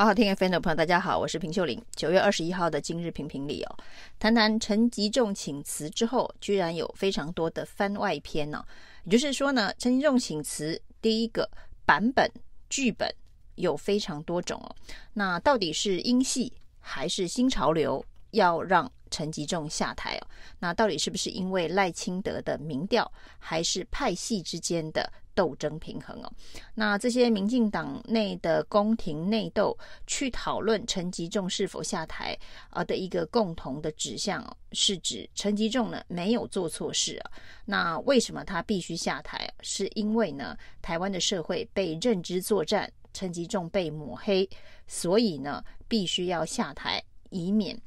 [0.00, 1.78] 好好听 FM 的朋友，大家好，我是平秀玲。
[1.94, 3.76] 九月二十一号的今日评评理哦，
[4.18, 8.64] 谈谈陈吉仲请辞之后，居然有非常多的番外篇呢、哦。
[9.04, 11.46] 也就是说呢，陈吉仲请辞第一个
[11.84, 12.26] 版本
[12.70, 13.14] 剧本
[13.56, 14.74] 有非常多种哦。
[15.12, 20.26] 那到底是英系还是新潮流要让陈吉仲下台哦？
[20.60, 25.12] 那到底是不是因为赖清德的民调，还是派系之间的？
[25.40, 26.30] 斗争平衡哦，
[26.74, 29.74] 那这些民进党内的宫廷内斗，
[30.06, 32.38] 去讨论陈吉仲是否下台
[32.68, 37.30] 啊的一个共同的指向，是指陈吉仲呢没有做错事啊，
[37.64, 39.50] 那为什么他必须下台？
[39.62, 44.46] 是因为呢台湾的社会被认知作战，陈吉仲被抹黑，
[44.86, 47.80] 所以呢必须要下台，以免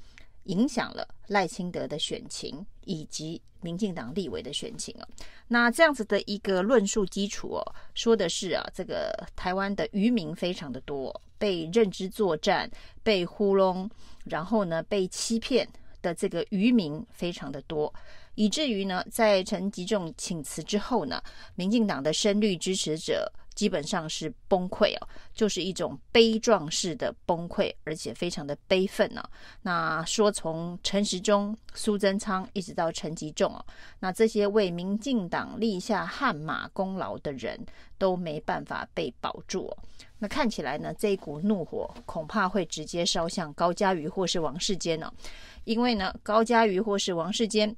[0.43, 3.41] 影响了赖清德的选情以及。
[3.63, 5.07] 民进党立委的选情啊，
[5.47, 7.63] 那这样子的一个论述基础哦，
[7.95, 12.69] 说的是啊，这个台湾的渔民非常的多，被认知作战、
[13.03, 13.89] 被糊弄，
[14.25, 15.65] 然后呢被欺骗
[16.01, 17.93] 的这个渔民非常的多，
[18.35, 21.23] 以至于呢，在陈吉仲请辞之后呢，
[21.55, 23.31] 民进党的深绿支持者。
[23.55, 29.23] 基本上是崩溃哦，就是一种悲壮式的崩溃，而且非常的悲愤呢、
[29.61, 33.65] 那说从陈时中、苏贞昌一直到陈吉仲哦，
[33.99, 37.59] 那这些为民进党立下汗马功劳的人
[37.97, 39.77] 都没办法被保住、哦。
[40.19, 45.13] 那看起来呢，这一股怒火恐怕会直接烧向高嘉瑜或是王世坚呢、哦，
[45.63, 47.75] 因为呢，高嘉瑜或是王世坚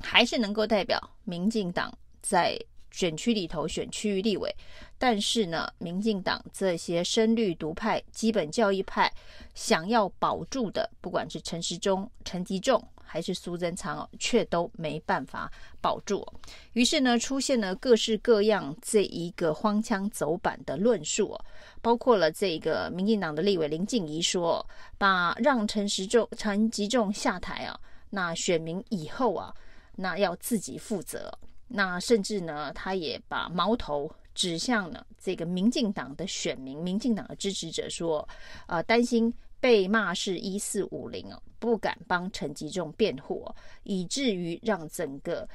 [0.00, 2.58] 还是能够代表民进党在。
[2.98, 4.52] 选区里头选区域立委，
[4.98, 9.08] 但是呢，民进党这些深绿独派、基本教义派
[9.54, 15.48] 想要保住的，不管是陈时中、陈吉仲还是苏贞昌哦，却都没办法
[15.80, 16.26] 保住。
[16.72, 21.44] 于是呢，出现了各式各样这一个荒腔走板的论述哦，
[21.80, 24.68] 包括了这个民进党的立委林静怡说，
[24.98, 27.78] 把让陈时中、陈吉仲下台啊，
[28.10, 29.54] 那选民以后啊，
[29.94, 31.32] 那要自己负责。
[31.68, 38.26] 那甚至呢，他也把矛头指向了这个民进党的选民、民进党的支持者，说，
[38.66, 43.46] 呃，担心被骂是一四五零哦，不敢帮陈吉仲辩护，
[43.82, 45.46] 以至于让整个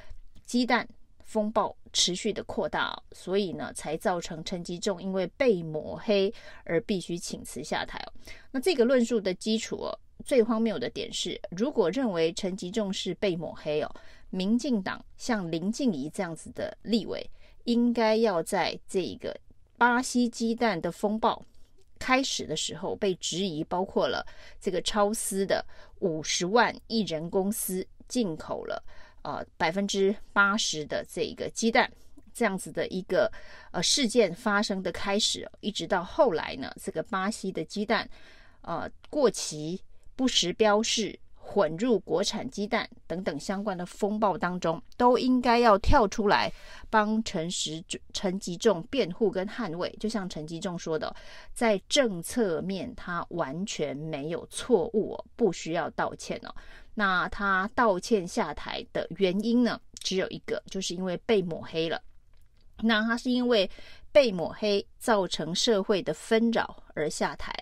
[0.44, 0.86] 鸡蛋
[1.24, 6.32] 风暴持续的扩大，所以呢，才造成陈吉仲因为被抹黑
[6.64, 7.98] 而必须请辞下台。
[8.50, 13.90] 那这个论述的基础哦，最荒谬的点是，如果认为陈吉仲是被抹黑哦。
[14.34, 17.24] 民进党像林静仪这样子的立委，
[17.64, 19.32] 应该要在这个
[19.78, 21.40] 巴西鸡蛋的风暴
[22.00, 24.26] 开始的时候被质疑，包括了
[24.60, 25.64] 这个超私的
[26.00, 28.82] 五十万一人公司进口了
[29.22, 31.88] 呃百分之八十的这个鸡蛋，
[32.32, 33.30] 这样子的一个
[33.70, 38.10] 呃事件发生的开始，一直到后来呢，这个巴西的鸡蛋
[38.62, 39.80] 呃过期
[40.16, 41.16] 不实标示。
[41.46, 46.50] 混入国产鸡蛋等等相关的风暴当中，都应该要跳出来
[46.88, 47.84] 帮陈时
[48.14, 49.94] 陈吉仲辩护跟捍卫。
[50.00, 51.14] 就像陈吉仲说的，
[51.52, 56.54] 在政策面他完全没有错误，不需要道歉哦。
[56.94, 62.00] 那他道歉下台的原因呢，只有一个，就是因为被抹黑了。
[62.78, 63.70] 那他是因为
[64.10, 67.52] 被抹黑造成社会的纷扰而下台，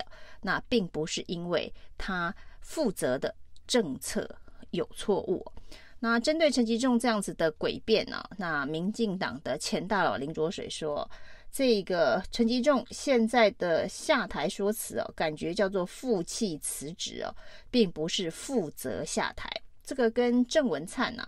[0.40, 3.34] 那并不是因为他负责的。
[3.66, 4.28] 政策
[4.70, 5.44] 有错误，
[6.00, 8.22] 那针对陈吉仲这样子的诡辩呢？
[8.38, 11.08] 那民进党的前大佬林卓水说，
[11.50, 17.34] 这个陈吉仲现在的下台说辞哦，感觉叫做负气辞职哦，
[17.70, 19.48] 并不是负责下台。
[19.84, 21.26] 这个跟郑文灿呐，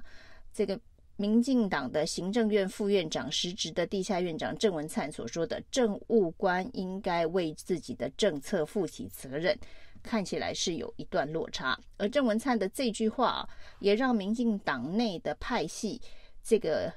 [0.52, 0.78] 这个
[1.16, 9.56] 民进党的行政院副院长、实职的地下院长郑文灿所说的政务官应该为自己的政策负起责任。
[10.04, 13.48] 看起来是有一段落差，而郑文灿的这句话啊，
[13.80, 16.00] 也让民进党内的派系
[16.42, 16.92] 这个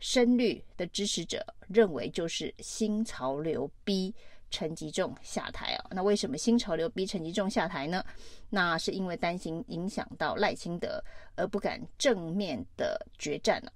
[0.00, 4.12] 深绿的支持者认为，就是新潮流逼
[4.50, 5.86] 陈吉仲下台啊。
[5.90, 8.02] 那为什么新潮流逼陈吉仲下台呢？
[8.48, 11.02] 那是因为担心影响到赖清德，
[11.34, 13.72] 而不敢正面的决战了。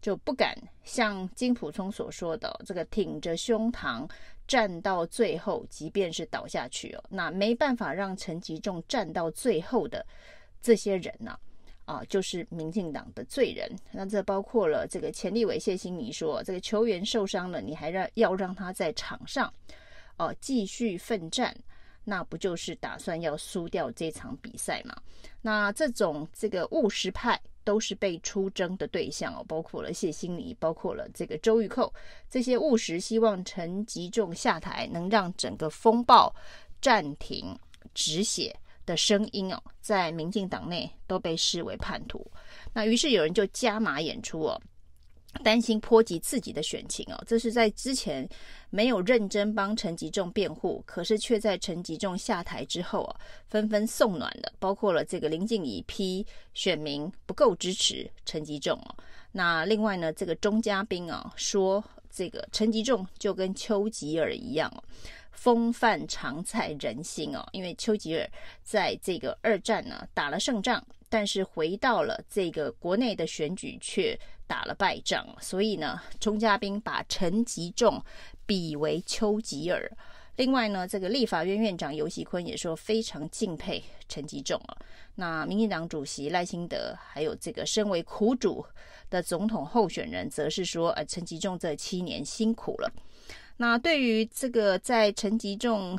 [0.00, 4.06] 就不敢像金溥聪所说的这个挺着胸膛
[4.46, 10.04] 站到最后，即便是倒下去哦，那没办法让陈吉仲站到最后的
[10.60, 11.38] 这些人呢，
[11.84, 13.70] 啊，就是民进党的罪人。
[13.90, 19.52] 那这包括了这个前立委谢欣霓说，这个球员受伤了，你还让要让他在场上，
[20.18, 21.56] 哦，继续奋战，
[22.04, 24.94] 那不就是打算要输掉这场比赛吗？
[25.40, 27.40] 那这种这个务实派。
[27.64, 31.92] 都是被出征的对象哦，包括了谢欣怡，包括了这个周玉蔻，
[32.30, 36.34] 这些务实希望陈吉仲下台，能让整个风暴
[36.80, 37.58] 暂停
[37.94, 38.54] 止血
[38.86, 42.24] 的声音哦，在民进党内都被视为叛徒。
[42.72, 44.60] 那于是有人就加码演出哦。
[45.42, 48.28] 担心波及自己的选情哦，这是在之前
[48.70, 53.16] 没有认真帮陈吉仲辩护，可是却在陈吉仲下台之后啊，
[53.48, 58.94] 纷纷送暖的，包括了这个林静怡批选民不够支持陈吉仲哦。
[59.32, 64.82] 那另外呢，这个钟嘉宾啊说，这个陈吉仲就跟丘吉尔一样哦，
[65.32, 68.28] 风范常在人心哦，因为丘吉尔
[68.62, 70.84] 在这个二战呢打了胜仗。
[71.10, 78.02] 但是回到了这个国内的选举，却打了败仗，所以呢，钟嘉宾把陈吉仲
[78.46, 79.90] 比为丘吉尔。
[80.36, 84.76] 另外呢，这个立法院院长游锡坤也说非常敬佩陈吉仲啊。
[85.14, 88.64] 那民进党主席赖清德，还有这个身为苦主
[89.08, 92.92] 的总统候选人，则是说，呃，陈吉仲这七年辛苦了。
[93.58, 95.96] 那对于这个在陈吉仲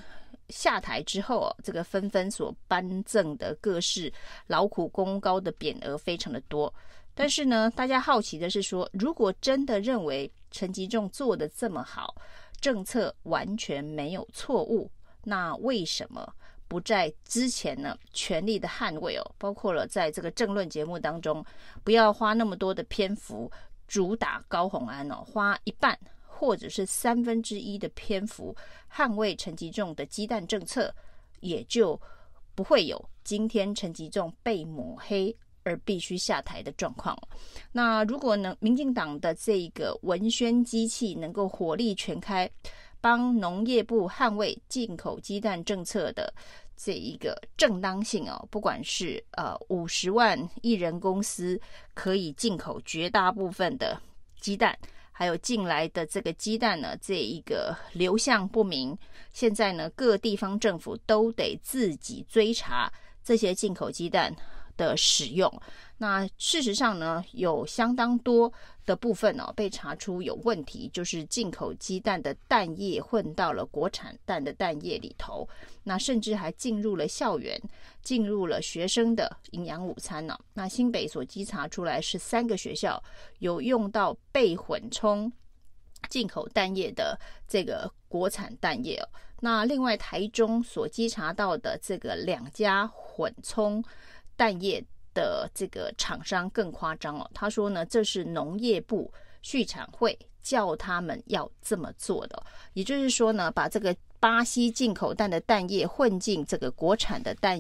[0.50, 4.12] 下台之后啊，这个纷纷所颁赠的各式
[4.48, 6.74] 劳苦功高的匾额非常的多。
[7.15, 12.13] 但是呢，大家好奇的是说，如果真的认为陈吉仲做的这么好，
[12.62, 14.91] 政策完全没有错误，
[15.23, 16.31] 那为什么
[16.67, 19.31] 不在之前呢全力的捍卫哦？
[19.38, 21.44] 包括了在这个政论节目当中，
[21.83, 23.50] 不要花那么多的篇幅
[23.88, 25.97] 主打高虹安哦，花一半。
[26.38, 28.53] 或者是三分之一的篇幅
[28.94, 30.94] 捍卫陈吉仲的鸡蛋政策，
[31.39, 31.97] 也就
[32.53, 35.33] 不会有今天陈吉仲被抹黑
[35.65, 37.17] 而必须下台的状况。
[37.73, 42.50] 那如果呢，民进党的这个文宣机器能够火力全开，
[43.01, 46.33] 帮农业部捍卫进口鸡蛋政策的
[46.77, 51.59] 这一个正当性哦，不管是呃五十万一人公司
[51.94, 54.01] 可以进口绝大部分的
[54.39, 54.77] 鸡蛋。
[55.17, 58.97] 还有进来的这个鸡蛋呢，这一个流向不明，
[59.31, 62.91] 现在呢各地方政府都得自己追查
[63.23, 64.35] 这些进口鸡蛋
[64.77, 65.51] 的使用。
[65.98, 68.51] 那事实上呢，有相当多
[68.86, 75.48] 的部分哦被查出有问题，就是进口鸡蛋的蛋液混到了国产蛋的蛋液里头，
[75.83, 77.57] 那甚至还进入了校园，
[78.01, 80.38] 进入了学生的营养午餐呢。
[80.54, 83.01] 那新北所稽查出来是三个学校
[83.39, 85.31] 有用到被混充
[86.10, 87.18] 进口蛋液的
[87.48, 89.07] 这个国产蛋液哦。
[89.39, 93.83] 那另外台中所稽查到的这个两家混充
[94.35, 94.83] 蛋液。
[95.15, 99.09] 的这个厂商更夸张哦，他说呢，这是农业部
[99.41, 102.43] 畜产会叫他们要这么做的，
[102.73, 107.57] 也就是说呢，把这个巴西进口蛋的蛋液混进这个国产的蛋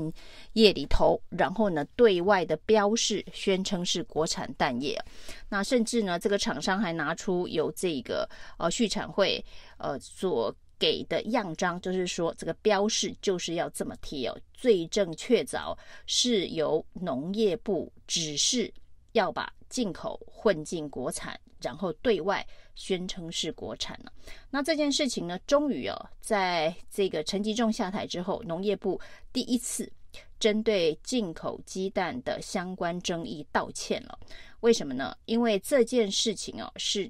[0.51, 5.01] 液里头，然后呢，对外的标示宣称是国产蛋液，
[5.47, 9.41] 那甚至呢，这个厂商还拿出有这个呃畜产会
[9.77, 10.53] 呃所。
[10.77, 18.73] 给的样章就是说，这个标示就是要这么贴哦，罪证确凿，是由农业部指示
[19.13, 22.45] 要把进口混进国产，然后对外
[22.75, 24.11] 宣称是国产了。
[24.49, 28.99] 那这件事情呢，终于哦，在这个陈吉仲下台之后，农业部
[29.31, 29.91] 第一次
[30.39, 34.19] 针对进口鸡蛋的相关争议道歉了。
[34.59, 35.15] 为什么呢？
[35.25, 37.09] 因为这件事情哦，是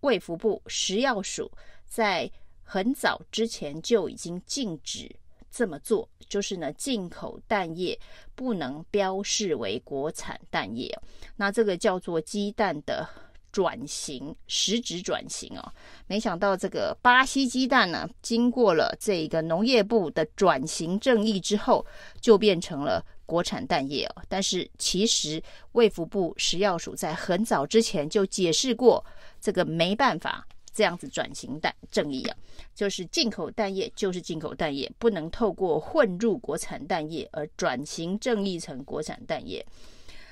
[0.00, 1.50] 卫福部食药署
[1.84, 2.30] 在。
[2.68, 5.08] 很早之前就已经禁止
[5.50, 7.98] 这么做，就是呢，进口蛋液
[8.34, 10.94] 不能标示为国产蛋液。
[11.36, 13.08] 那这个叫做鸡蛋的
[13.52, 15.72] 转型，实质转型哦。
[16.08, 21.86] 没想到这个巴西鸡蛋呢，经过了这个农业部的转型正义之后，
[22.20, 24.22] 就变成了国产蛋液哦。
[24.28, 25.42] 但是其实
[25.72, 29.02] 卫福部食药署在很早之前就解释过，
[29.40, 30.46] 这个没办法。
[30.76, 32.36] 这样子转型蛋正义啊，
[32.74, 39.64] 就是进口蛋液就是进口蛋液，不能透过混入国产蛋液而转型正义成国产蛋液。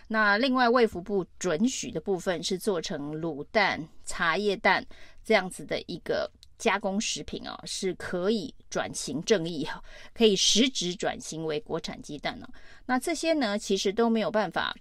[0.06, 4.84] 那另外卫福部准许的部分是做成卤蛋、茶叶蛋
[5.24, 9.82] 这样子的一个加工食品啊，是可以转型正义哈，
[10.12, 12.46] 可以实质转型为国产鸡蛋呢。
[12.84, 14.76] 那这些呢，其实都没有办法。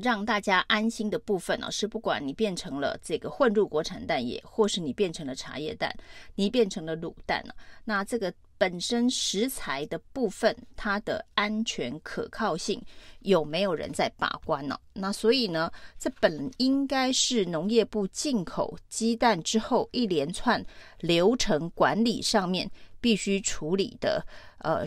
[0.00, 5.94] 让大家安心的部分呢，是不管你变成了这个混入国产蛋液，或是你变成了茶叶蛋，
[6.34, 7.52] 你变成了卤蛋呢，
[7.84, 12.80] 那这个本身食材的部分，它的安全可靠性
[13.20, 14.78] 有没有人在把关呢？
[14.94, 20.64] 那所以呢，这本应该是农业部进口鸡蛋之后一连串
[21.00, 22.70] 流程管理上面
[23.00, 24.24] 必须处理的，
[24.58, 24.86] 呃。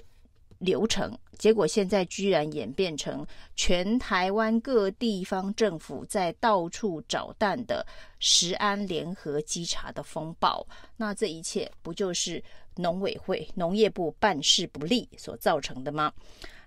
[0.60, 7.86] 流程，结果现在居然演变成全台湾各地方政府在到处找弹的
[8.20, 10.66] 食安联合稽查的风暴。
[10.98, 12.44] 那这一切不就是
[12.76, 16.12] 农委会、农业部办事不力所造成的吗？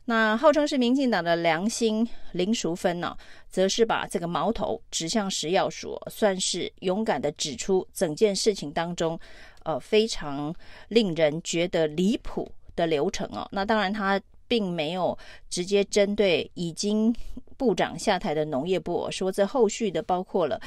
[0.05, 3.15] 那号称是民进党的良心林淑芬呢，
[3.51, 9.21] 则是把这个矛头指向食药署，算是勇敢的指出整件事情当中，
[9.65, 10.55] 呃，非常
[10.89, 12.51] 令人觉得离谱。
[12.79, 15.19] 的流程哦，那当然他并没有
[15.51, 17.13] 直接针对已经
[17.57, 20.61] 部长下台的农业部说，这后续的包括了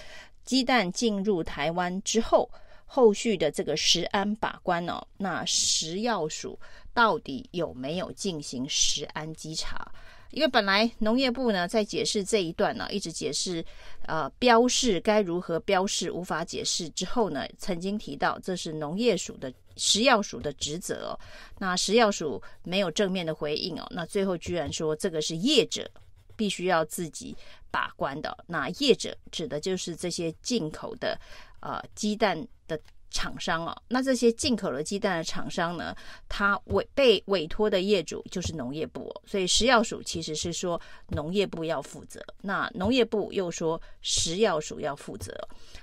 [0.44, 2.50] 鸡蛋进入台湾之后，
[2.86, 6.60] 后续的这个食安把关哦，那食药署
[6.94, 9.90] 到底有没有进行食安稽查？
[10.32, 13.66] 因为本来农业部呢在解释这一段呢，一直解释
[14.06, 19.52] 呃标示该如何标示无法解释之后呢，曾经提到这是农业署的。
[19.78, 21.20] 食药署的职责哦，
[21.60, 25.90] 那食药署没有正面的回应哦，那最后居然说这个是业者
[26.36, 27.36] 必须要自己
[27.70, 28.36] 把关的。
[28.48, 31.20] 那业者指的就是这些进口的
[31.60, 33.82] 呃鸡蛋的厂商哦。
[33.88, 35.96] 那这些进口的鸡蛋的厂商呢，
[36.30, 45.38] 他委被委托的业主就是农业部哦，所以食药署其实是说农业部要负责，那农业部又说食药署要负责。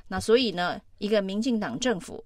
[0.09, 2.25] 那所以呢，一个民进党政府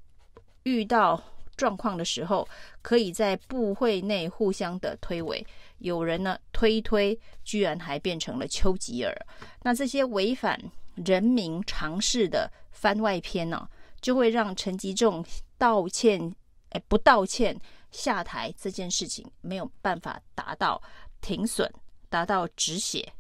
[0.63, 1.21] 遇到
[1.57, 2.49] 状况的时候，
[2.81, 5.45] 可以在部会内互相的推诿，
[5.79, 9.15] 有人呢推推，居然还变成了丘吉尔。
[9.63, 10.61] 那这些违反
[10.95, 13.69] 人民常识的番外篇呢、
[14.01, 15.25] 就会让陈吉仲
[15.59, 16.35] 道歉，
[16.71, 17.57] 哎，不道歉
[17.91, 20.81] 下台这件事情没有办法达到
[21.21, 21.71] 停损、
[22.09, 23.13] 达到止血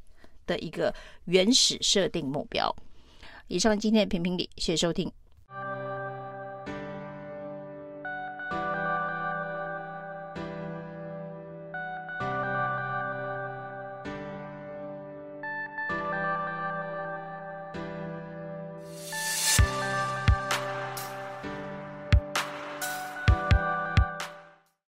[0.46, 0.92] 的一个
[1.26, 2.74] 原始设定目标。
[3.48, 5.12] 以上今天的评评理，谢谢收听。